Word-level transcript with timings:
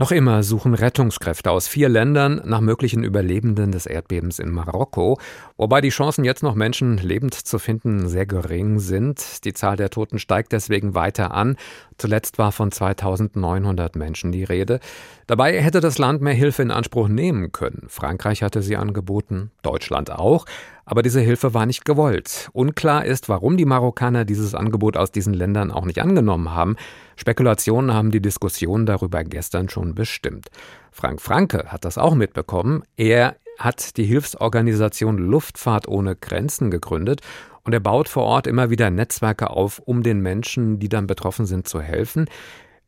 Noch 0.00 0.12
immer 0.12 0.44
suchen 0.44 0.74
Rettungskräfte 0.74 1.50
aus 1.50 1.66
vier 1.66 1.88
Ländern 1.88 2.40
nach 2.44 2.60
möglichen 2.60 3.02
Überlebenden 3.02 3.72
des 3.72 3.84
Erdbebens 3.84 4.38
in 4.38 4.48
Marokko, 4.48 5.18
wobei 5.56 5.80
die 5.80 5.88
Chancen 5.88 6.22
jetzt 6.22 6.44
noch 6.44 6.54
Menschen 6.54 6.98
lebend 6.98 7.34
zu 7.34 7.58
finden 7.58 8.08
sehr 8.08 8.24
gering 8.24 8.78
sind. 8.78 9.44
Die 9.44 9.54
Zahl 9.54 9.74
der 9.74 9.90
Toten 9.90 10.20
steigt 10.20 10.52
deswegen 10.52 10.94
weiter 10.94 11.34
an. 11.34 11.56
Zuletzt 11.96 12.38
war 12.38 12.52
von 12.52 12.70
2900 12.70 13.96
Menschen 13.96 14.30
die 14.30 14.44
Rede. 14.44 14.78
Dabei 15.26 15.60
hätte 15.60 15.80
das 15.80 15.98
Land 15.98 16.22
mehr 16.22 16.32
Hilfe 16.32 16.62
in 16.62 16.70
Anspruch 16.70 17.08
nehmen 17.08 17.50
können. 17.50 17.86
Frankreich 17.88 18.44
hatte 18.44 18.62
sie 18.62 18.76
angeboten, 18.76 19.50
Deutschland 19.62 20.12
auch. 20.12 20.44
Aber 20.90 21.02
diese 21.02 21.20
Hilfe 21.20 21.52
war 21.52 21.66
nicht 21.66 21.84
gewollt. 21.84 22.48
Unklar 22.54 23.04
ist, 23.04 23.28
warum 23.28 23.58
die 23.58 23.66
Marokkaner 23.66 24.24
dieses 24.24 24.54
Angebot 24.54 24.96
aus 24.96 25.12
diesen 25.12 25.34
Ländern 25.34 25.70
auch 25.70 25.84
nicht 25.84 26.00
angenommen 26.00 26.54
haben. 26.54 26.76
Spekulationen 27.14 27.92
haben 27.92 28.10
die 28.10 28.22
Diskussion 28.22 28.86
darüber 28.86 29.22
gestern 29.22 29.68
schon 29.68 29.94
bestimmt. 29.94 30.48
Frank 30.90 31.20
Franke 31.20 31.66
hat 31.68 31.84
das 31.84 31.98
auch 31.98 32.14
mitbekommen. 32.14 32.84
Er 32.96 33.36
hat 33.58 33.98
die 33.98 34.04
Hilfsorganisation 34.04 35.18
Luftfahrt 35.18 35.88
ohne 35.88 36.16
Grenzen 36.16 36.70
gegründet 36.70 37.20
und 37.64 37.74
er 37.74 37.80
baut 37.80 38.08
vor 38.08 38.22
Ort 38.22 38.46
immer 38.46 38.70
wieder 38.70 38.88
Netzwerke 38.88 39.50
auf, 39.50 39.80
um 39.84 40.02
den 40.02 40.20
Menschen, 40.20 40.78
die 40.78 40.88
dann 40.88 41.06
betroffen 41.06 41.44
sind, 41.44 41.68
zu 41.68 41.82
helfen. 41.82 42.30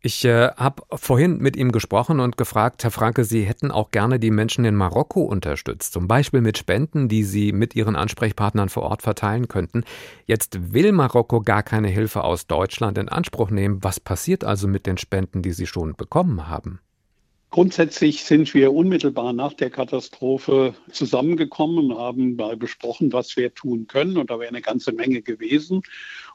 Ich 0.03 0.25
äh, 0.25 0.49
habe 0.57 0.83
vorhin 0.95 1.39
mit 1.39 1.57
ihm 1.57 1.73
gesprochen 1.73 2.21
und 2.21 2.39
gefragt, 2.39 2.83
Herr 2.85 2.91
Franke, 2.91 3.25
Sie 3.25 3.45
hätten 3.45 3.71
auch 3.71 3.91
gerne 3.91 4.19
die 4.19 4.31
Menschen 4.31 4.65
in 4.65 4.75
Marokko 4.75 5.21
unterstützt, 5.21 5.93
zum 5.93 6.09
Beispiel 6.09 6.41
mit 6.41 6.57
Spenden, 6.57 7.09
die 7.09 7.23
Sie 7.23 7.53
mit 7.53 7.77
Ihren 7.77 7.97
Ansprechpartnern 7.97 8.71
vor 8.71 8.85
Ort 8.85 9.03
verteilen 9.03 9.49
könnten. 9.49 9.85
Jetzt 10.25 10.73
will 10.73 10.93
Marokko 10.93 11.43
gar 11.43 11.63
keine 11.63 11.89
Hilfe 11.89 12.25
aus 12.25 12.47
Deutschland 12.47 12.97
in 12.97 13.11
Anspruch 13.11 13.51
nehmen. 13.51 13.85
Was 13.85 14.01
passiert 14.01 14.43
also 14.43 14.69
mit 14.69 14.87
den 14.87 14.97
Spenden, 14.97 15.43
die 15.43 15.53
Sie 15.53 15.67
schon 15.67 15.95
bekommen 15.95 16.49
haben? 16.49 16.80
Grundsätzlich 17.53 18.23
sind 18.23 18.55
wir 18.55 18.73
unmittelbar 18.73 19.33
nach 19.33 19.55
der 19.55 19.71
Katastrophe 19.71 20.73
zusammengekommen 20.93 21.91
und 21.91 21.99
haben 21.99 22.37
mal 22.37 22.57
besprochen, 22.57 23.13
was 23.13 23.37
wir 23.37 23.52
tun 23.52 23.88
können. 23.88 24.19
Und 24.19 24.30
da 24.30 24.38
wäre 24.38 24.51
eine 24.51 24.61
ganze 24.61 24.93
Menge 24.93 25.21
gewesen. 25.21 25.83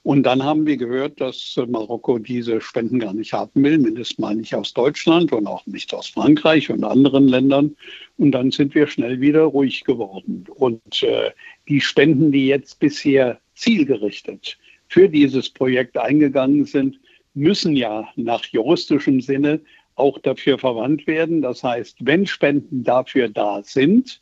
Und 0.03 0.23
dann 0.23 0.43
haben 0.43 0.65
wir 0.65 0.75
gehört, 0.75 1.21
dass 1.21 1.57
Marokko 1.69 2.19
diese 2.19 2.59
Spenden 2.59 2.99
gar 2.99 3.13
nicht 3.13 3.31
haben 3.31 3.63
will, 3.63 3.77
mindestens 3.77 4.19
mal 4.19 4.35
nicht 4.35 4.53
aus 4.53 4.73
Deutschland 4.73 5.31
und 5.31 5.47
auch 5.47 5.65
nicht 5.65 5.93
aus 5.93 6.07
Frankreich 6.07 6.69
und 6.69 6.83
anderen 6.83 7.29
Ländern. 7.29 7.77
Und 8.17 8.33
dann 8.33 8.51
sind 8.51 8.75
wir 8.75 8.85
schnell 8.85 9.21
wieder 9.21 9.43
ruhig 9.43 9.85
geworden. 9.85 10.45
Und 10.53 11.01
äh, 11.01 11.31
die 11.69 11.79
Spenden, 11.79 12.33
die 12.33 12.47
jetzt 12.47 12.79
bisher 12.81 13.39
zielgerichtet 13.53 14.57
für 14.89 15.07
dieses 15.07 15.49
Projekt 15.49 15.97
eingegangen 15.97 16.65
sind, 16.65 16.99
müssen 17.35 17.77
ja 17.77 18.05
nach 18.17 18.43
juristischem 18.45 19.21
Sinne 19.21 19.61
auch 19.95 20.19
dafür 20.19 20.59
verwandt 20.59 21.07
werden. 21.07 21.41
Das 21.41 21.63
heißt, 21.63 21.97
wenn 22.01 22.27
Spenden 22.27 22.83
dafür 22.83 23.29
da 23.29 23.63
sind, 23.63 24.21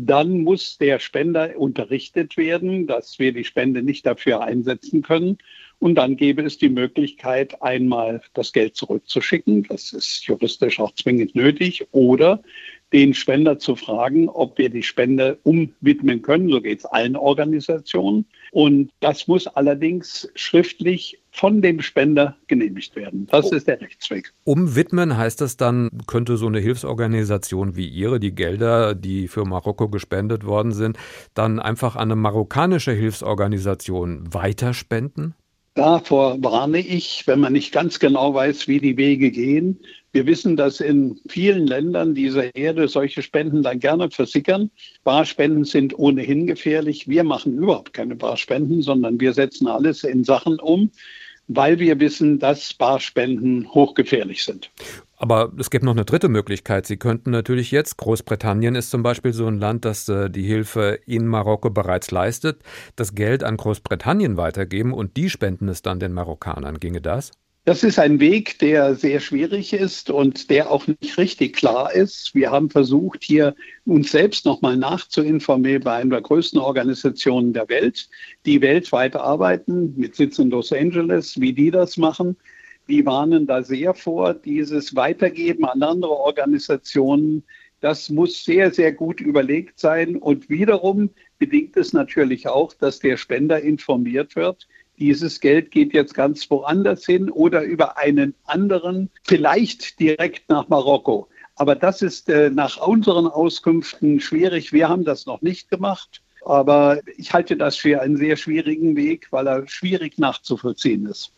dann 0.00 0.42
muss 0.42 0.78
der 0.78 1.00
Spender 1.00 1.58
unterrichtet 1.58 2.36
werden, 2.36 2.86
dass 2.86 3.18
wir 3.18 3.32
die 3.32 3.42
Spende 3.42 3.82
nicht 3.82 4.06
dafür 4.06 4.42
einsetzen 4.42 5.02
können. 5.02 5.38
Und 5.80 5.96
dann 5.96 6.16
gäbe 6.16 6.42
es 6.42 6.56
die 6.56 6.68
Möglichkeit, 6.68 7.60
einmal 7.62 8.22
das 8.32 8.52
Geld 8.52 8.76
zurückzuschicken. 8.76 9.64
Das 9.64 9.92
ist 9.92 10.24
juristisch 10.24 10.78
auch 10.78 10.94
zwingend 10.94 11.34
nötig. 11.34 11.86
Oder 11.90 12.42
den 12.92 13.12
Spender 13.14 13.58
zu 13.58 13.76
fragen, 13.76 14.28
ob 14.28 14.56
wir 14.58 14.70
die 14.70 14.82
Spende 14.82 15.38
umwidmen 15.42 16.22
können. 16.22 16.48
So 16.48 16.60
geht 16.60 16.80
es 16.80 16.84
allen 16.86 17.16
Organisationen. 17.16 18.24
Und 18.50 18.90
das 19.00 19.28
muss 19.28 19.46
allerdings 19.46 20.30
schriftlich 20.34 21.20
von 21.30 21.60
dem 21.60 21.82
Spender 21.82 22.36
genehmigt 22.46 22.96
werden. 22.96 23.26
Das 23.30 23.52
oh. 23.52 23.54
ist 23.54 23.68
der 23.68 23.80
Rechtsweg. 23.80 24.32
Umwidmen 24.44 25.16
heißt 25.16 25.40
das 25.40 25.56
dann, 25.56 25.90
könnte 26.06 26.36
so 26.36 26.46
eine 26.46 26.60
Hilfsorganisation 26.60 27.76
wie 27.76 27.88
Ihre, 27.88 28.18
die 28.18 28.34
Gelder, 28.34 28.94
die 28.94 29.28
für 29.28 29.44
Marokko 29.44 29.88
gespendet 29.88 30.44
worden 30.44 30.72
sind, 30.72 30.96
dann 31.34 31.60
einfach 31.60 31.94
an 31.94 32.08
eine 32.08 32.16
marokkanische 32.16 32.92
Hilfsorganisation 32.92 34.32
weiterspenden? 34.32 35.34
Davor 35.78 36.42
warne 36.42 36.80
ich, 36.80 37.24
wenn 37.28 37.38
man 37.38 37.52
nicht 37.52 37.70
ganz 37.70 38.00
genau 38.00 38.34
weiß, 38.34 38.66
wie 38.66 38.80
die 38.80 38.96
Wege 38.96 39.30
gehen. 39.30 39.78
Wir 40.10 40.26
wissen, 40.26 40.56
dass 40.56 40.80
in 40.80 41.20
vielen 41.28 41.68
Ländern 41.68 42.16
dieser 42.16 42.52
Erde 42.56 42.88
solche 42.88 43.22
Spenden 43.22 43.62
dann 43.62 43.78
gerne 43.78 44.10
versickern. 44.10 44.72
Barspenden 45.04 45.62
sind 45.62 45.96
ohnehin 45.96 46.48
gefährlich. 46.48 47.06
Wir 47.06 47.22
machen 47.22 47.58
überhaupt 47.58 47.92
keine 47.92 48.16
Barspenden, 48.16 48.82
sondern 48.82 49.20
wir 49.20 49.32
setzen 49.32 49.68
alles 49.68 50.02
in 50.02 50.24
Sachen 50.24 50.58
um, 50.58 50.90
weil 51.46 51.78
wir 51.78 52.00
wissen, 52.00 52.40
dass 52.40 52.74
Barspenden 52.74 53.72
hochgefährlich 53.72 54.42
sind. 54.42 54.72
Aber 55.18 55.52
es 55.58 55.70
gibt 55.70 55.84
noch 55.84 55.92
eine 55.92 56.04
dritte 56.04 56.28
Möglichkeit. 56.28 56.86
Sie 56.86 56.96
könnten 56.96 57.30
natürlich 57.30 57.72
jetzt, 57.72 57.96
Großbritannien 57.96 58.76
ist 58.76 58.90
zum 58.90 59.02
Beispiel 59.02 59.32
so 59.32 59.46
ein 59.46 59.58
Land, 59.58 59.84
das 59.84 60.08
äh, 60.08 60.30
die 60.30 60.44
Hilfe 60.44 61.00
in 61.06 61.26
Marokko 61.26 61.70
bereits 61.70 62.12
leistet, 62.12 62.62
das 62.94 63.14
Geld 63.14 63.42
an 63.42 63.56
Großbritannien 63.56 64.36
weitergeben 64.36 64.94
und 64.94 65.16
die 65.16 65.28
spenden 65.28 65.68
es 65.68 65.82
dann 65.82 65.98
den 65.98 66.12
Marokkanern. 66.12 66.78
Ginge 66.78 67.00
das? 67.00 67.32
Das 67.64 67.82
ist 67.82 67.98
ein 67.98 68.18
Weg, 68.18 68.60
der 68.60 68.94
sehr 68.94 69.20
schwierig 69.20 69.74
ist 69.74 70.08
und 70.08 70.48
der 70.48 70.70
auch 70.70 70.86
nicht 70.86 71.18
richtig 71.18 71.54
klar 71.54 71.92
ist. 71.92 72.34
Wir 72.34 72.50
haben 72.50 72.70
versucht, 72.70 73.22
hier 73.22 73.54
uns 73.84 74.12
selbst 74.12 74.46
nochmal 74.46 74.78
nachzuinformieren 74.78 75.82
bei 75.82 75.96
einer 75.96 76.12
der 76.12 76.22
größten 76.22 76.58
Organisationen 76.58 77.52
der 77.52 77.68
Welt, 77.68 78.08
die 78.46 78.62
weltweit 78.62 79.16
arbeiten, 79.16 79.92
mit 79.98 80.16
Sitz 80.16 80.38
in 80.38 80.48
Los 80.48 80.72
Angeles, 80.72 81.38
wie 81.38 81.52
die 81.52 81.70
das 81.70 81.98
machen. 81.98 82.36
Die 82.88 83.04
warnen 83.04 83.46
da 83.46 83.62
sehr 83.62 83.92
vor, 83.92 84.32
dieses 84.32 84.96
Weitergeben 84.96 85.66
an 85.66 85.82
andere 85.82 86.12
Organisationen. 86.12 87.44
Das 87.80 88.08
muss 88.08 88.44
sehr, 88.44 88.72
sehr 88.72 88.92
gut 88.92 89.20
überlegt 89.20 89.78
sein. 89.78 90.16
Und 90.16 90.48
wiederum 90.48 91.10
bedingt 91.38 91.76
es 91.76 91.92
natürlich 91.92 92.48
auch, 92.48 92.72
dass 92.72 92.98
der 92.98 93.16
Spender 93.16 93.60
informiert 93.60 94.36
wird. 94.36 94.66
Dieses 94.98 95.38
Geld 95.40 95.70
geht 95.70 95.92
jetzt 95.92 96.14
ganz 96.14 96.50
woanders 96.50 97.04
hin 97.04 97.30
oder 97.30 97.62
über 97.62 97.98
einen 97.98 98.34
anderen, 98.44 99.10
vielleicht 99.22 100.00
direkt 100.00 100.48
nach 100.48 100.68
Marokko. 100.68 101.28
Aber 101.54 101.74
das 101.76 102.02
ist 102.02 102.28
äh, 102.28 102.50
nach 102.50 102.84
unseren 102.84 103.26
Auskünften 103.26 104.18
schwierig. 104.20 104.72
Wir 104.72 104.88
haben 104.88 105.04
das 105.04 105.26
noch 105.26 105.42
nicht 105.42 105.70
gemacht. 105.70 106.22
Aber 106.44 107.00
ich 107.16 107.32
halte 107.32 107.56
das 107.56 107.76
für 107.76 108.00
einen 108.00 108.16
sehr 108.16 108.36
schwierigen 108.36 108.96
Weg, 108.96 109.26
weil 109.30 109.46
er 109.46 109.68
schwierig 109.68 110.18
nachzuvollziehen 110.18 111.06
ist. 111.06 111.32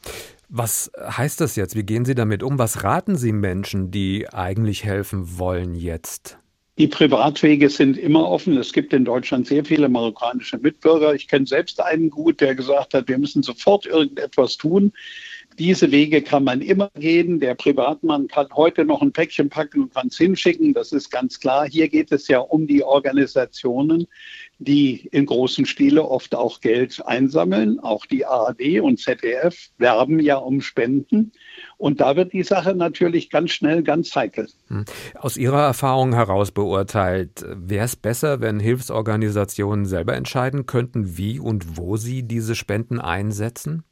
Was 0.52 0.90
heißt 0.98 1.40
das 1.40 1.54
jetzt? 1.54 1.76
Wie 1.76 1.84
gehen 1.84 2.04
Sie 2.04 2.16
damit 2.16 2.42
um? 2.42 2.58
Was 2.58 2.82
raten 2.82 3.16
Sie 3.16 3.30
Menschen, 3.30 3.92
die 3.92 4.28
eigentlich 4.28 4.84
helfen 4.84 5.38
wollen 5.38 5.76
jetzt? 5.76 6.38
Die 6.76 6.88
Privatwege 6.88 7.70
sind 7.70 7.96
immer 7.96 8.28
offen. 8.28 8.56
Es 8.56 8.72
gibt 8.72 8.92
in 8.92 9.04
Deutschland 9.04 9.46
sehr 9.46 9.64
viele 9.64 9.88
marokkanische 9.88 10.58
Mitbürger. 10.58 11.14
Ich 11.14 11.28
kenne 11.28 11.46
selbst 11.46 11.80
einen 11.80 12.10
gut, 12.10 12.40
der 12.40 12.56
gesagt 12.56 12.94
hat, 12.94 13.06
wir 13.06 13.18
müssen 13.18 13.44
sofort 13.44 13.86
irgendetwas 13.86 14.56
tun. 14.56 14.92
Diese 15.56 15.92
Wege 15.92 16.20
kann 16.20 16.42
man 16.42 16.62
immer 16.62 16.90
gehen. 16.96 17.38
Der 17.38 17.54
Privatmann 17.54 18.26
kann 18.26 18.48
heute 18.54 18.84
noch 18.84 19.02
ein 19.02 19.12
Päckchen 19.12 19.50
packen 19.50 19.82
und 19.82 19.94
kann 19.94 20.08
es 20.08 20.16
hinschicken. 20.16 20.74
Das 20.74 20.90
ist 20.90 21.10
ganz 21.10 21.38
klar. 21.38 21.68
Hier 21.68 21.88
geht 21.88 22.10
es 22.10 22.26
ja 22.26 22.40
um 22.40 22.66
die 22.66 22.82
Organisationen, 22.82 24.08
die 24.60 25.08
in 25.10 25.24
großen 25.24 25.64
Stile 25.64 26.04
oft 26.04 26.34
auch 26.34 26.60
Geld 26.60 27.04
einsammeln. 27.06 27.80
Auch 27.80 28.04
die 28.04 28.26
ARD 28.26 28.80
und 28.80 29.00
ZDF 29.00 29.70
werben 29.78 30.20
ja 30.20 30.36
um 30.36 30.60
Spenden. 30.60 31.32
Und 31.78 32.00
da 32.00 32.14
wird 32.14 32.34
die 32.34 32.42
Sache 32.42 32.74
natürlich 32.74 33.30
ganz 33.30 33.52
schnell 33.52 33.82
ganz 33.82 34.14
heikel. 34.14 34.48
Hm. 34.68 34.84
Aus 35.14 35.38
Ihrer 35.38 35.62
Erfahrung 35.62 36.14
heraus 36.14 36.52
beurteilt, 36.52 37.42
wäre 37.48 37.86
es 37.86 37.96
besser, 37.96 38.42
wenn 38.42 38.60
Hilfsorganisationen 38.60 39.86
selber 39.86 40.14
entscheiden 40.14 40.66
könnten, 40.66 41.16
wie 41.16 41.40
und 41.40 41.78
wo 41.78 41.96
sie 41.96 42.22
diese 42.22 42.54
Spenden 42.54 43.00
einsetzen? 43.00 43.84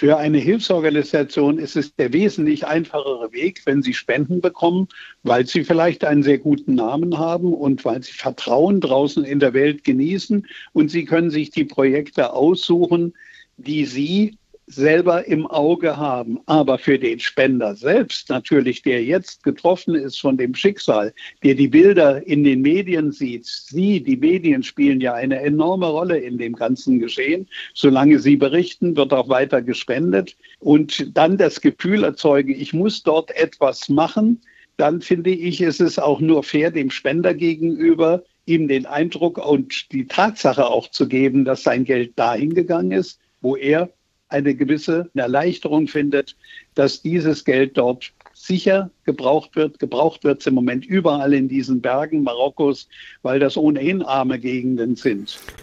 Für 0.00 0.16
eine 0.16 0.38
Hilfsorganisation 0.38 1.58
ist 1.58 1.76
es 1.76 1.94
der 1.94 2.14
wesentlich 2.14 2.66
einfachere 2.66 3.32
Weg, 3.32 3.60
wenn 3.66 3.82
sie 3.82 3.92
Spenden 3.92 4.40
bekommen, 4.40 4.88
weil 5.24 5.46
sie 5.46 5.62
vielleicht 5.62 6.06
einen 6.06 6.22
sehr 6.22 6.38
guten 6.38 6.74
Namen 6.74 7.18
haben 7.18 7.52
und 7.52 7.84
weil 7.84 8.02
sie 8.02 8.12
Vertrauen 8.12 8.80
draußen 8.80 9.24
in 9.24 9.40
der 9.40 9.52
Welt 9.52 9.84
genießen. 9.84 10.46
Und 10.72 10.90
sie 10.90 11.04
können 11.04 11.30
sich 11.30 11.50
die 11.50 11.66
Projekte 11.66 12.32
aussuchen, 12.32 13.12
die 13.58 13.84
sie 13.84 14.38
selber 14.70 15.26
im 15.26 15.46
Auge 15.46 15.96
haben. 15.96 16.38
Aber 16.46 16.78
für 16.78 16.98
den 16.98 17.20
Spender 17.20 17.74
selbst, 17.74 18.28
natürlich, 18.28 18.82
der 18.82 19.02
jetzt 19.04 19.42
getroffen 19.42 19.94
ist 19.94 20.20
von 20.20 20.36
dem 20.36 20.54
Schicksal, 20.54 21.12
der 21.42 21.54
die 21.54 21.68
Bilder 21.68 22.26
in 22.26 22.44
den 22.44 22.62
Medien 22.62 23.12
sieht, 23.12 23.46
sie, 23.46 24.02
die 24.02 24.16
Medien 24.16 24.62
spielen 24.62 25.00
ja 25.00 25.14
eine 25.14 25.40
enorme 25.40 25.86
Rolle 25.86 26.18
in 26.18 26.38
dem 26.38 26.54
ganzen 26.54 26.98
Geschehen. 27.00 27.48
Solange 27.74 28.18
sie 28.18 28.36
berichten, 28.36 28.96
wird 28.96 29.12
auch 29.12 29.28
weiter 29.28 29.62
gespendet. 29.62 30.36
Und 30.60 31.16
dann 31.16 31.36
das 31.36 31.60
Gefühl 31.60 32.04
erzeugen, 32.04 32.54
ich 32.58 32.72
muss 32.72 33.02
dort 33.02 33.30
etwas 33.36 33.88
machen, 33.88 34.40
dann 34.76 35.02
finde 35.02 35.30
ich, 35.30 35.60
ist 35.60 35.80
es 35.80 35.98
auch 35.98 36.20
nur 36.20 36.42
fair 36.42 36.70
dem 36.70 36.90
Spender 36.90 37.34
gegenüber, 37.34 38.22
ihm 38.46 38.66
den 38.66 38.86
Eindruck 38.86 39.38
und 39.38 39.92
die 39.92 40.06
Tatsache 40.06 40.66
auch 40.66 40.90
zu 40.90 41.06
geben, 41.06 41.44
dass 41.44 41.62
sein 41.62 41.84
Geld 41.84 42.18
dahin 42.18 42.54
gegangen 42.54 42.92
ist, 42.92 43.20
wo 43.42 43.56
er 43.56 43.90
eine 44.30 44.54
gewisse 44.54 45.10
Erleichterung 45.14 45.86
findet, 45.86 46.36
dass 46.74 47.02
dieses 47.02 47.44
Geld 47.44 47.76
dort 47.76 48.12
sicher 48.32 48.90
gebraucht 49.04 49.54
wird. 49.56 49.78
Gebraucht 49.78 50.24
wird 50.24 50.40
es 50.40 50.46
im 50.46 50.54
Moment 50.54 50.86
überall 50.86 51.34
in 51.34 51.48
diesen 51.48 51.80
Bergen 51.80 52.22
Marokkos, 52.22 52.88
weil 53.22 53.38
das 53.38 53.56
ohnehin 53.56 54.02
arme 54.02 54.38
Gegenden 54.38 54.96
sind. 54.96 55.38